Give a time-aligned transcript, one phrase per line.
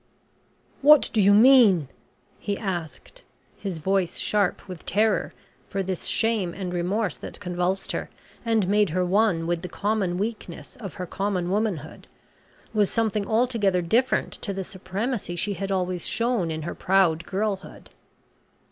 [0.81, 1.87] "What do you mean?"
[2.39, 3.21] he asked,
[3.55, 5.31] his voice sharp with terror,
[5.69, 8.09] for this shame and remorse that convulsed her,
[8.43, 12.07] and made her one with the common weakness of her common womanhood,
[12.73, 17.91] was something altogether different to the supremacy she had always shown in her proud girlhood.